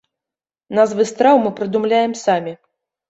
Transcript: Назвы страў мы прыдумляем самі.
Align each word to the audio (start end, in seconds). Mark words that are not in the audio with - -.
Назвы 0.79 1.05
страў 1.11 1.35
мы 1.45 1.51
прыдумляем 1.59 2.17
самі. 2.27 2.57